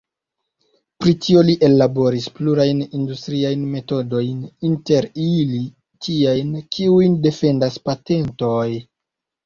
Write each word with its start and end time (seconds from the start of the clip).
Pri 1.03 1.11
tio 1.25 1.43
li 1.49 1.55
ellaboris 1.67 2.25
plurajn 2.39 2.81
industriajn 3.01 3.69
metodojn, 3.75 4.41
inter 4.73 5.11
ili 5.29 5.63
tiajn, 6.09 6.61
kiujn 6.75 7.23
defendas 7.31 7.83
patentoj. 7.89 8.69